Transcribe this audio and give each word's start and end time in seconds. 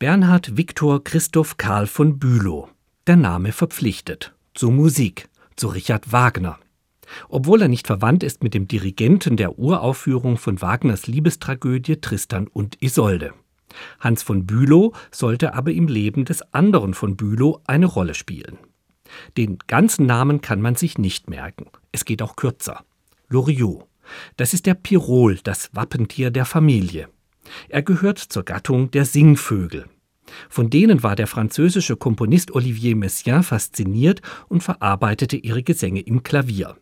Bernhard 0.00 0.56
Viktor 0.56 1.04
Christoph 1.04 1.58
Karl 1.58 1.86
von 1.86 2.18
Bülow. 2.18 2.70
Der 3.06 3.16
Name 3.16 3.52
verpflichtet. 3.52 4.32
Zur 4.54 4.72
Musik. 4.72 5.28
Zu 5.56 5.68
Richard 5.68 6.10
Wagner. 6.10 6.58
Obwohl 7.28 7.60
er 7.60 7.68
nicht 7.68 7.86
verwandt 7.86 8.22
ist 8.22 8.42
mit 8.42 8.54
dem 8.54 8.66
Dirigenten 8.66 9.36
der 9.36 9.58
Uraufführung 9.58 10.38
von 10.38 10.62
Wagners 10.62 11.06
Liebestragödie 11.06 12.00
Tristan 12.00 12.46
und 12.46 12.82
Isolde. 12.82 13.34
Hans 13.98 14.22
von 14.22 14.46
Bülow 14.46 14.94
sollte 15.10 15.52
aber 15.52 15.72
im 15.72 15.86
Leben 15.86 16.24
des 16.24 16.40
anderen 16.54 16.94
von 16.94 17.18
Bülow 17.18 17.60
eine 17.66 17.84
Rolle 17.84 18.14
spielen. 18.14 18.56
Den 19.36 19.58
ganzen 19.66 20.06
Namen 20.06 20.40
kann 20.40 20.62
man 20.62 20.76
sich 20.76 20.96
nicht 20.96 21.28
merken. 21.28 21.66
Es 21.92 22.06
geht 22.06 22.22
auch 22.22 22.36
kürzer. 22.36 22.86
Loriot. 23.28 23.84
Das 24.38 24.54
ist 24.54 24.64
der 24.64 24.72
Pirol, 24.72 25.40
das 25.44 25.68
Wappentier 25.74 26.30
der 26.30 26.46
Familie. 26.46 27.10
Er 27.68 27.82
gehört 27.82 28.18
zur 28.18 28.44
Gattung 28.44 28.90
der 28.90 29.04
Singvögel. 29.04 29.86
Von 30.48 30.70
denen 30.70 31.02
war 31.02 31.16
der 31.16 31.26
französische 31.26 31.96
Komponist 31.96 32.52
Olivier 32.52 32.96
Messiaen 32.96 33.42
fasziniert 33.42 34.22
und 34.48 34.62
verarbeitete 34.62 35.36
ihre 35.36 35.62
Gesänge 35.62 36.00
im 36.00 36.22
Klavier. 36.22 36.76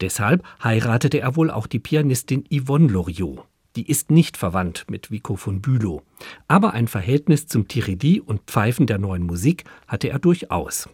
Deshalb 0.00 0.44
heiratete 0.62 1.20
er 1.20 1.36
wohl 1.36 1.50
auch 1.50 1.66
die 1.66 1.78
Pianistin 1.78 2.44
Yvonne 2.52 2.88
Loriot. 2.88 3.46
Die 3.76 3.88
ist 3.88 4.10
nicht 4.10 4.36
verwandt 4.36 4.86
mit 4.90 5.12
Vico 5.12 5.36
von 5.36 5.62
Bülow, 5.62 6.02
aber 6.48 6.72
ein 6.72 6.88
Verhältnis 6.88 7.46
zum 7.46 7.68
Tiridi 7.68 8.20
und 8.20 8.42
Pfeifen 8.42 8.86
der 8.86 8.98
neuen 8.98 9.22
Musik 9.22 9.64
hatte 9.86 10.08
er 10.08 10.18
durchaus. 10.18 10.88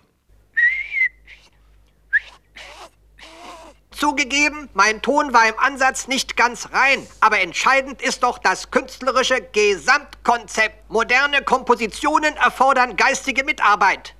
Zugegeben, 3.96 4.68
mein 4.74 5.00
Ton 5.00 5.32
war 5.32 5.48
im 5.48 5.59
Ansatz 5.59 6.06
nicht 6.06 6.36
ganz 6.36 6.68
rein, 6.73 7.06
aber 7.20 7.41
entscheidend 7.41 8.02
ist 8.02 8.22
doch 8.22 8.36
das 8.36 8.70
künstlerische 8.70 9.41
Gesamtkonzept. 9.52 10.91
Moderne 10.91 11.41
Kompositionen 11.42 12.36
erfordern 12.36 12.96
geistige 12.96 13.42
Mitarbeit. 13.42 14.14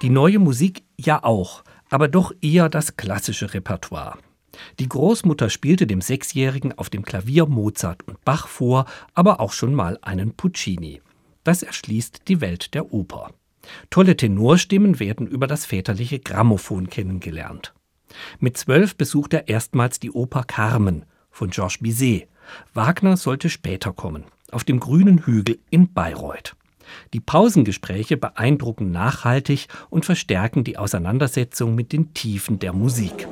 Die 0.00 0.10
neue 0.10 0.38
Musik 0.38 0.84
ja 0.96 1.24
auch, 1.24 1.64
aber 1.90 2.06
doch 2.06 2.32
eher 2.40 2.68
das 2.68 2.96
klassische 2.96 3.52
Repertoire. 3.52 4.18
Die 4.78 4.88
Großmutter 4.88 5.50
spielte 5.50 5.88
dem 5.88 6.00
Sechsjährigen 6.00 6.78
auf 6.78 6.88
dem 6.88 7.04
Klavier 7.04 7.46
Mozart 7.46 8.06
und 8.06 8.24
Bach 8.24 8.46
vor, 8.46 8.84
aber 9.14 9.40
auch 9.40 9.52
schon 9.52 9.74
mal 9.74 9.98
einen 10.02 10.36
Puccini. 10.36 11.02
Das 11.42 11.64
erschließt 11.64 12.28
die 12.28 12.40
Welt 12.40 12.74
der 12.74 12.92
Oper. 12.92 13.32
Tolle 13.90 14.16
Tenorstimmen 14.16 15.00
werden 15.00 15.26
über 15.26 15.46
das 15.46 15.66
väterliche 15.66 16.18
Grammophon 16.18 16.90
kennengelernt. 16.90 17.72
Mit 18.40 18.56
zwölf 18.56 18.96
besucht 18.96 19.34
er 19.34 19.48
erstmals 19.48 20.00
die 20.00 20.10
Oper 20.10 20.44
Carmen 20.44 21.04
von 21.30 21.50
Georges 21.50 21.78
Bizet. 21.78 22.28
Wagner 22.74 23.16
sollte 23.16 23.48
später 23.48 23.92
kommen, 23.92 24.24
auf 24.50 24.64
dem 24.64 24.80
grünen 24.80 25.24
Hügel 25.24 25.58
in 25.70 25.92
Bayreuth. 25.92 26.56
Die 27.12 27.20
Pausengespräche 27.20 28.16
beeindrucken 28.16 28.90
nachhaltig 28.90 29.68
und 29.88 30.04
verstärken 30.04 30.64
die 30.64 30.76
Auseinandersetzung 30.76 31.74
mit 31.74 31.92
den 31.92 32.12
Tiefen 32.12 32.58
der 32.58 32.72
Musik. 32.72 33.28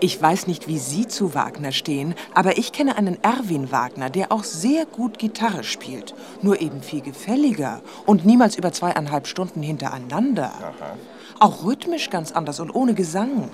Ich 0.00 0.20
weiß 0.20 0.46
nicht, 0.46 0.68
wie 0.68 0.78
Sie 0.78 1.06
zu 1.08 1.34
Wagner 1.34 1.72
stehen, 1.72 2.14
aber 2.34 2.58
ich 2.58 2.72
kenne 2.72 2.96
einen 2.96 3.22
Erwin 3.22 3.72
Wagner, 3.72 4.10
der 4.10 4.32
auch 4.32 4.44
sehr 4.44 4.86
gut 4.86 5.18
Gitarre 5.18 5.64
spielt. 5.64 6.14
Nur 6.42 6.60
eben 6.60 6.82
viel 6.82 7.00
gefälliger 7.00 7.80
und 8.04 8.26
niemals 8.26 8.56
über 8.56 8.72
zweieinhalb 8.72 9.26
Stunden 9.26 9.62
hintereinander. 9.62 10.52
Aha. 10.54 10.96
Auch 11.38 11.64
rhythmisch 11.64 12.10
ganz 12.10 12.32
anders 12.32 12.60
und 12.60 12.74
ohne 12.74 12.94
Gesang. 12.94 13.50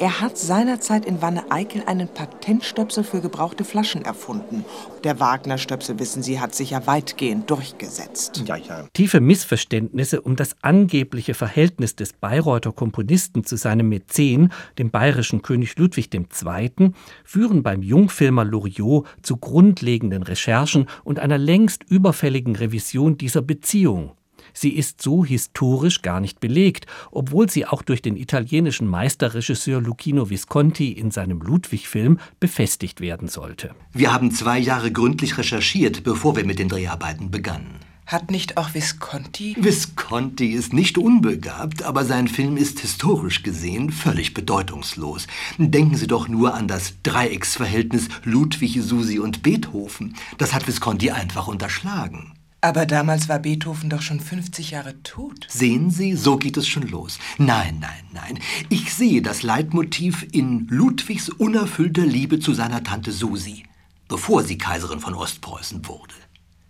Er 0.00 0.20
hat 0.20 0.36
seinerzeit 0.36 1.06
in 1.06 1.22
Wanne-Eickel 1.22 1.84
einen 1.86 2.08
Patentstöpsel 2.08 3.04
für 3.04 3.20
gebrauchte 3.20 3.64
Flaschen 3.64 4.04
erfunden. 4.04 4.64
Der 5.04 5.20
Wagner-Stöpsel, 5.20 6.00
wissen 6.00 6.22
Sie, 6.22 6.40
hat 6.40 6.54
sich 6.54 6.70
ja 6.70 6.86
weitgehend 6.86 7.48
durchgesetzt. 7.48 8.42
Ja, 8.44 8.56
ja. 8.56 8.86
Tiefe 8.92 9.20
Missverständnisse 9.20 10.20
um 10.20 10.34
das 10.34 10.56
angebliche 10.62 11.34
Verhältnis 11.34 11.94
des 11.94 12.12
Bayreuther 12.12 12.72
Komponisten 12.72 13.44
zu 13.44 13.56
seinem 13.56 13.88
Mäzen, 13.88 14.52
dem 14.78 14.90
bayerischen 14.90 15.42
König 15.42 15.78
Ludwig 15.78 16.10
II., 16.12 16.90
führen 17.24 17.62
beim 17.62 17.82
Jungfilmer 17.82 18.44
Loriot 18.44 19.06
zu 19.22 19.36
grundlegenden 19.36 20.24
Recherchen 20.24 20.86
und 21.04 21.20
einer 21.20 21.38
längst 21.38 21.84
überfälligen 21.84 22.56
Revision 22.56 23.16
dieser 23.16 23.42
Beziehung. 23.42 24.12
Sie 24.52 24.70
ist 24.70 25.02
so 25.02 25.24
historisch 25.24 26.02
gar 26.02 26.20
nicht 26.20 26.40
belegt, 26.40 26.86
obwohl 27.10 27.48
sie 27.48 27.66
auch 27.66 27.82
durch 27.82 28.02
den 28.02 28.16
italienischen 28.16 28.86
Meisterregisseur 28.86 29.80
Lucchino 29.80 30.30
Visconti 30.30 30.92
in 30.92 31.10
seinem 31.10 31.40
Ludwig-Film 31.40 32.18
befestigt 32.40 33.00
werden 33.00 33.28
sollte. 33.28 33.74
Wir 33.92 34.12
haben 34.12 34.30
zwei 34.30 34.58
Jahre 34.58 34.92
gründlich 34.92 35.38
recherchiert, 35.38 36.04
bevor 36.04 36.36
wir 36.36 36.44
mit 36.44 36.58
den 36.58 36.68
Dreharbeiten 36.68 37.30
begannen. 37.30 37.80
Hat 38.06 38.30
nicht 38.30 38.58
auch 38.58 38.74
Visconti? 38.74 39.56
Visconti 39.58 40.48
ist 40.48 40.74
nicht 40.74 40.98
unbegabt, 40.98 41.82
aber 41.84 42.04
sein 42.04 42.28
Film 42.28 42.58
ist 42.58 42.80
historisch 42.80 43.42
gesehen 43.42 43.90
völlig 43.90 44.34
bedeutungslos. 44.34 45.26
Denken 45.56 45.96
Sie 45.96 46.06
doch 46.06 46.28
nur 46.28 46.52
an 46.52 46.68
das 46.68 46.94
Dreiecksverhältnis 47.02 48.08
Ludwig, 48.24 48.78
Susi 48.82 49.18
und 49.18 49.42
Beethoven. 49.42 50.16
Das 50.36 50.52
hat 50.52 50.66
Visconti 50.66 51.12
einfach 51.12 51.48
unterschlagen. 51.48 52.34
Aber 52.64 52.86
damals 52.86 53.28
war 53.28 53.40
Beethoven 53.40 53.90
doch 53.90 54.00
schon 54.00 54.20
50 54.20 54.70
Jahre 54.70 54.94
tot. 55.02 55.46
Sehen 55.50 55.90
Sie, 55.90 56.16
so 56.16 56.38
geht 56.38 56.56
es 56.56 56.66
schon 56.66 56.84
los. 56.88 57.18
Nein, 57.36 57.76
nein, 57.78 58.04
nein. 58.14 58.38
Ich 58.70 58.94
sehe 58.94 59.20
das 59.20 59.42
Leitmotiv 59.42 60.26
in 60.32 60.66
Ludwigs 60.70 61.28
unerfüllter 61.28 62.06
Liebe 62.06 62.40
zu 62.40 62.54
seiner 62.54 62.82
Tante 62.82 63.12
Susi, 63.12 63.64
bevor 64.08 64.44
sie 64.44 64.56
Kaiserin 64.56 65.00
von 65.00 65.12
Ostpreußen 65.12 65.86
wurde. 65.86 66.14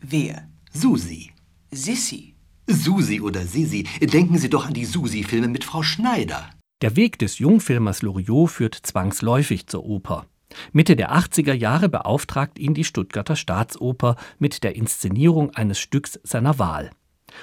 Wer? 0.02 0.48
Susi. 0.72 1.30
Sissi. 1.70 2.34
Susi 2.66 3.20
oder 3.20 3.46
Sisi. 3.46 3.84
Denken 4.00 4.38
Sie 4.38 4.50
doch 4.50 4.66
an 4.66 4.74
die 4.74 4.86
Susi-Filme 4.86 5.46
mit 5.46 5.62
Frau 5.62 5.84
Schneider. 5.84 6.50
Der 6.82 6.96
Weg 6.96 7.20
des 7.20 7.38
Jungfilmers 7.38 8.02
Loriot 8.02 8.50
führt 8.50 8.74
zwangsläufig 8.74 9.68
zur 9.68 9.84
Oper. 9.84 10.26
Mitte 10.72 10.96
der 10.96 11.12
80er 11.12 11.52
Jahre 11.52 11.88
beauftragt 11.88 12.58
ihn 12.58 12.74
die 12.74 12.84
Stuttgarter 12.84 13.36
Staatsoper 13.36 14.16
mit 14.38 14.64
der 14.64 14.76
Inszenierung 14.76 15.50
eines 15.50 15.78
Stücks 15.78 16.18
seiner 16.22 16.58
Wahl. 16.58 16.90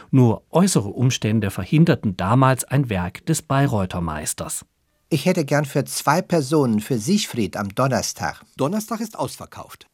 Nur 0.10 0.44
äußere 0.50 0.90
Umstände 0.90 1.52
verhinderten 1.52 2.18
damals 2.18 2.64
ein 2.64 2.90
Werk 2.90 3.26
des 3.26 3.42
Bayreuther 3.42 4.02
Meisters. 4.02 4.66
Ich 5.10 5.26
hätte 5.26 5.44
gern 5.44 5.66
für 5.66 5.84
zwei 5.84 6.22
Personen 6.22 6.80
für 6.80 6.98
Siegfried 6.98 7.58
am 7.58 7.76
Donnerstag. 7.76 8.44
Donnerstag 8.56 9.02
ist 9.02 9.20
ausverkauft. 9.20 9.88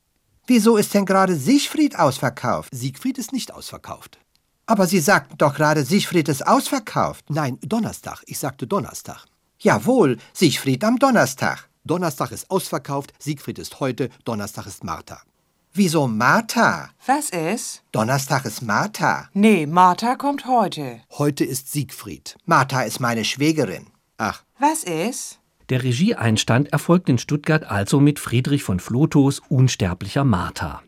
Wieso 0.46 0.78
ist 0.78 0.94
denn 0.94 1.06
gerade 1.06 1.36
Siegfried 1.36 1.98
ausverkauft? 1.98 2.70
Siegfried 2.72 3.18
ist 3.18 3.34
nicht 3.34 3.54
ausverkauft. 3.54 4.20
Aber 4.68 4.86
Sie 4.86 5.00
sagten 5.00 5.38
doch 5.38 5.56
gerade, 5.56 5.84
Siegfried 5.84 6.30
ist 6.30 6.46
ausverkauft. 6.46 7.30
Nein, 7.30 7.58
Donnerstag. 7.62 8.22
Ich 8.28 8.38
sagte 8.38 8.68
Donnerstag. 8.68 9.26
Jawohl, 9.60 10.18
Siegfried 10.34 10.84
am 10.84 11.00
Donnerstag. 11.00 11.68
Donnerstag 11.88 12.32
ist 12.32 12.52
ausverkauft, 12.52 13.14
Siegfried 13.20 13.60
ist 13.60 13.80
heute, 13.80 14.10
Donnerstag 14.26 14.68
ist 14.68 14.84
Martha. 14.84 15.22
Wieso 15.74 16.08
Martha? 16.08 16.90
Was 17.06 17.30
ist? 17.30 17.84
Donnerstag 17.92 18.46
ist 18.46 18.62
Martha. 18.62 19.30
Nee, 19.34 19.66
Martha 19.66 20.16
kommt 20.16 20.48
heute. 20.48 21.02
Heute 21.18 21.46
ist 21.46 21.72
Siegfried. 21.72 22.36
Martha 22.46 22.82
ist 22.82 23.00
meine 23.00 23.24
Schwägerin. 23.24 23.88
Ach. 24.18 24.44
Was 24.60 24.84
ist? 24.84 25.40
Der 25.70 25.84
Regieeinstand 25.84 26.72
erfolgt 26.74 27.10
in 27.10 27.18
Stuttgart 27.18 27.66
also 27.66 28.00
mit 28.00 28.20
Friedrich 28.20 28.64
von 28.64 28.80
Flotows 28.80 29.42
Unsterblicher 29.50 30.24
Martha. 30.24 30.82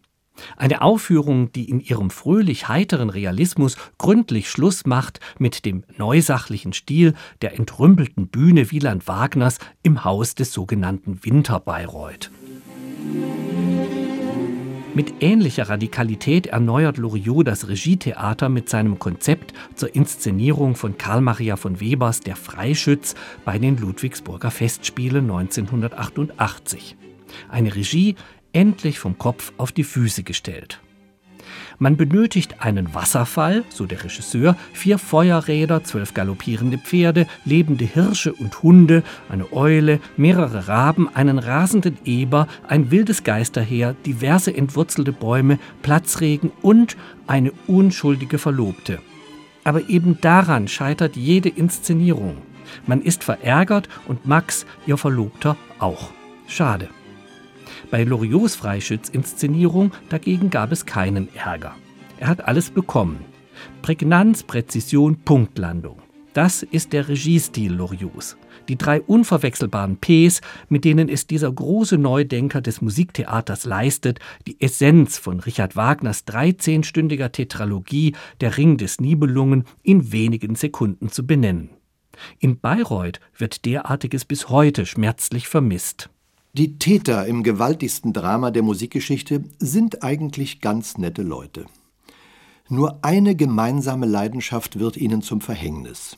Eine 0.58 0.82
Aufführung, 0.82 1.52
die 1.52 1.70
in 1.70 1.80
ihrem 1.80 2.10
fröhlich 2.10 2.68
heiteren 2.68 3.10
Realismus 3.10 3.78
gründlich 3.98 4.50
Schluss 4.50 4.86
macht 4.86 5.20
mit 5.38 5.66
dem 5.66 5.84
neusachlichen 5.98 6.74
Stil 6.74 7.14
der 7.42 7.58
entrümpelten 7.58 8.28
Bühne 8.28 8.72
Wieland 8.72 9.08
Wagners 9.08 9.60
im 9.84 10.04
Haus 10.04 10.36
des 10.36 10.54
sogenannten 10.54 11.24
Winter 11.24 11.60
Bayreuth. 11.60 12.32
Mit 14.96 15.22
ähnlicher 15.22 15.70
Radikalität 15.70 16.48
erneuert 16.48 16.98
Loriot 16.98 17.48
das 17.48 17.68
Regietheater 17.68 18.50
mit 18.50 18.70
seinem 18.70 18.98
Konzept 18.98 19.54
zur 19.76 19.96
Inszenierung 19.96 20.76
von 20.76 20.98
Karl 20.98 21.22
Maria 21.22 21.56
von 21.58 21.80
Webers 21.80 22.22
Der 22.22 22.36
Freischütz 22.36 23.16
bei 23.46 23.60
den 23.60 23.78
Ludwigsburger 23.78 24.52
Festspielen 24.52 25.30
1988. 25.30 26.98
Eine 27.50 27.76
Regie, 27.76 28.16
endlich 28.54 29.00
vom 29.00 29.18
Kopf 29.18 29.54
auf 29.58 29.72
die 29.72 29.84
Füße 29.84 30.24
gestellt. 30.24 30.80
Man 31.78 31.96
benötigt 31.96 32.62
einen 32.62 32.94
Wasserfall, 32.94 33.64
so 33.70 33.86
der 33.86 34.04
Regisseur, 34.04 34.56
vier 34.74 34.98
Feuerräder, 34.98 35.84
zwölf 35.84 36.14
galoppierende 36.14 36.78
Pferde, 36.78 37.26
lebende 37.46 37.86
Hirsche 37.86 38.34
und 38.34 38.62
Hunde, 38.62 39.04
eine 39.30 39.54
Eule, 39.54 40.00
mehrere 40.18 40.68
Raben, 40.68 41.10
einen 41.16 41.40
rasenden 41.40 41.98
Eber, 42.04 42.48
ein 42.68 42.92
wildes 42.92 43.24
Geisterheer, 43.24 43.96
diverse 44.06 44.56
entwurzelte 44.56 45.14
Bäume, 45.14 45.58
Platzregen 45.82 46.52
und 46.62 46.98
eine 47.28 47.52
unschuldige 47.68 48.38
Verlobte. 48.38 49.00
Aber 49.64 49.90
eben 49.90 50.20
daran 50.22 50.68
scheitert 50.68 51.16
jede 51.16 51.50
Inszenierung. 51.50 52.38
Man 52.86 53.02
ist 53.02 53.24
verärgert 53.24 53.90
und 54.08 54.26
Max, 54.26 54.66
ihr 54.86 54.98
Verlobter, 54.98 55.56
auch. 55.80 56.10
Schade. 56.48 56.90
Bei 57.92 58.04
Loriots 58.04 58.56
Freischützinszenierung 58.56 59.92
dagegen 60.10 60.52
gab 60.52 60.72
es 60.72 60.86
keinen 60.86 61.34
Ärger. 61.36 61.76
Er 62.20 62.28
hat 62.28 62.46
alles 62.46 62.70
bekommen. 62.70 63.26
Prägnanz, 63.82 64.44
Präzision, 64.44 65.18
Punktlandung. 65.22 65.98
Das 66.34 66.62
ist 66.62 66.94
der 66.94 67.10
Regiestil 67.10 67.74
Loriots. 67.74 68.38
Die 68.68 68.78
drei 68.78 69.02
unverwechselbaren 69.02 69.98
Ps, 69.98 70.42
mit 70.70 70.86
denen 70.86 71.10
es 71.10 71.26
dieser 71.26 71.52
große 71.52 71.98
Neudenker 71.98 72.62
des 72.62 72.82
Musiktheaters 72.82 73.66
leistet, 73.66 74.20
die 74.46 74.62
Essenz 74.62 75.18
von 75.18 75.40
Richard 75.40 75.76
Wagners 75.76 76.28
13-stündiger 76.28 77.32
Tetralogie 77.32 78.16
Der 78.40 78.58
Ring 78.58 78.78
des 78.78 79.02
Nibelungen 79.02 79.64
in 79.82 80.12
wenigen 80.12 80.54
Sekunden 80.54 81.10
zu 81.10 81.26
benennen. 81.26 81.72
In 82.38 82.60
Bayreuth 82.60 83.20
wird 83.36 83.66
derartiges 83.66 84.26
bis 84.26 84.50
heute 84.50 84.86
schmerzlich 84.86 85.48
vermisst. 85.48 86.12
Die 86.54 86.80
Täter 86.80 87.28
im 87.28 87.44
gewaltigsten 87.44 88.12
Drama 88.12 88.50
der 88.50 88.64
Musikgeschichte 88.64 89.44
sind 89.60 90.04
eigentlich 90.04 90.62
ganz 90.62 90.98
nette 90.98 91.22
Leute. 91.22 91.68
Nur 92.70 93.04
eine 93.04 93.36
gemeinsame 93.36 94.08
Leidenschaft 94.08 94.80
wird 94.80 94.98
ihnen 94.98 95.22
zum 95.22 95.42
Verhängnis. 95.42 96.18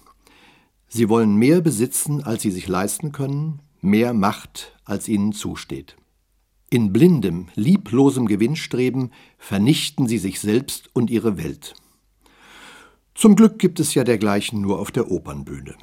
Sie 0.88 1.10
wollen 1.10 1.36
mehr 1.36 1.60
besitzen, 1.62 2.24
als 2.24 2.44
sie 2.44 2.52
sich 2.52 2.68
leisten 2.70 3.12
können, 3.12 3.60
mehr 3.82 4.14
Macht, 4.14 4.78
als 4.86 5.10
ihnen 5.10 5.34
zusteht. 5.34 5.98
In 6.70 6.94
blindem, 6.94 7.50
lieblosem 7.56 8.26
Gewinnstreben 8.26 9.12
vernichten 9.38 10.08
sie 10.08 10.18
sich 10.18 10.40
selbst 10.40 10.90
und 10.94 11.10
ihre 11.10 11.38
Welt. 11.38 11.74
Zum 13.16 13.36
Glück 13.36 13.60
gibt 13.60 13.82
es 13.82 13.94
ja 13.94 14.06
dergleichen 14.06 14.62
nur 14.62 14.80
auf 14.80 14.92
der 14.92 15.12
Opernbühne. 15.12 15.76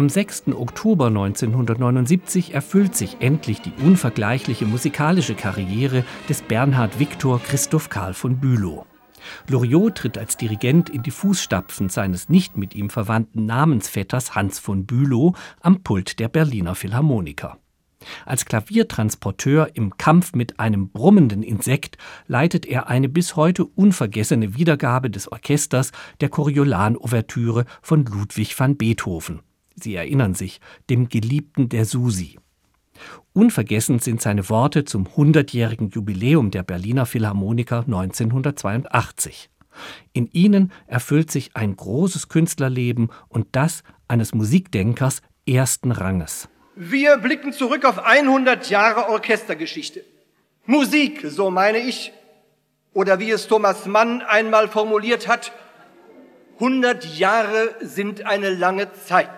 Am 0.00 0.08
6. 0.08 0.54
Oktober 0.54 1.08
1979 1.08 2.54
erfüllt 2.54 2.96
sich 2.96 3.18
endlich 3.20 3.60
die 3.60 3.74
unvergleichliche 3.84 4.64
musikalische 4.64 5.34
Karriere 5.34 6.04
des 6.26 6.40
Bernhard 6.40 6.98
Viktor 6.98 7.38
Christoph 7.38 7.90
Karl 7.90 8.14
von 8.14 8.38
Bülow. 8.38 8.86
Loriot 9.46 9.96
tritt 9.96 10.16
als 10.16 10.38
Dirigent 10.38 10.88
in 10.88 11.02
die 11.02 11.10
Fußstapfen 11.10 11.90
seines 11.90 12.30
nicht 12.30 12.56
mit 12.56 12.74
ihm 12.74 12.88
verwandten 12.88 13.44
Namensvetters 13.44 14.34
Hans 14.34 14.58
von 14.58 14.86
Bülow 14.86 15.34
am 15.60 15.82
Pult 15.82 16.18
der 16.18 16.28
Berliner 16.28 16.74
Philharmoniker. 16.74 17.58
Als 18.24 18.46
Klaviertransporteur 18.46 19.72
im 19.74 19.98
Kampf 19.98 20.32
mit 20.32 20.58
einem 20.58 20.88
brummenden 20.88 21.42
Insekt 21.42 21.98
leitet 22.26 22.64
er 22.64 22.88
eine 22.88 23.10
bis 23.10 23.36
heute 23.36 23.66
unvergessene 23.66 24.56
Wiedergabe 24.56 25.10
des 25.10 25.30
Orchesters 25.30 25.92
der 26.22 26.30
Coriolan-Ouvertüre 26.30 27.66
von 27.82 28.06
Ludwig 28.06 28.58
van 28.58 28.78
Beethoven. 28.78 29.42
Sie 29.82 29.94
erinnern 29.94 30.34
sich, 30.34 30.60
dem 30.88 31.08
Geliebten 31.08 31.68
der 31.68 31.84
Susi. 31.84 32.38
Unvergessen 33.32 33.98
sind 33.98 34.20
seine 34.20 34.48
Worte 34.48 34.84
zum 34.84 35.06
100-jährigen 35.06 35.90
Jubiläum 35.90 36.50
der 36.50 36.62
Berliner 36.62 37.06
Philharmoniker 37.06 37.80
1982. 37.86 39.50
In 40.12 40.28
ihnen 40.32 40.72
erfüllt 40.86 41.30
sich 41.30 41.50
ein 41.54 41.76
großes 41.76 42.28
Künstlerleben 42.28 43.10
und 43.28 43.46
das 43.52 43.82
eines 44.08 44.34
Musikdenkers 44.34 45.22
ersten 45.46 45.92
Ranges. 45.92 46.48
Wir 46.74 47.18
blicken 47.18 47.52
zurück 47.52 47.84
auf 47.84 47.98
100 47.98 48.68
Jahre 48.70 49.08
Orchestergeschichte. 49.10 50.04
Musik, 50.66 51.24
so 51.28 51.50
meine 51.50 51.78
ich, 51.78 52.12
oder 52.92 53.18
wie 53.18 53.30
es 53.30 53.48
Thomas 53.48 53.86
Mann 53.86 54.22
einmal 54.22 54.68
formuliert 54.68 55.28
hat, 55.28 55.52
100 56.60 57.06
Jahre 57.16 57.74
sind 57.80 58.26
eine 58.26 58.50
lange 58.50 58.92
Zeit. 58.92 59.30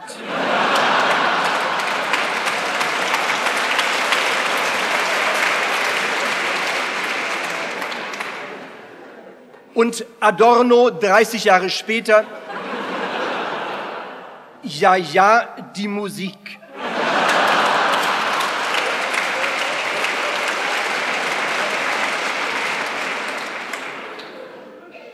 Und 9.73 10.05
Adorno 10.19 10.91
30 10.91 11.45
Jahre 11.45 11.71
später, 11.71 12.25
ja, 14.65 14.97
ja, 14.97 15.57
die 15.77 15.87
Musik. 15.87 16.59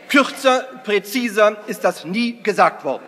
Kürzer, 0.09 0.65
präziser 0.83 1.57
ist 1.67 1.83
das 1.83 2.03
nie 2.03 2.41
gesagt 2.41 2.83
worden. 2.83 3.03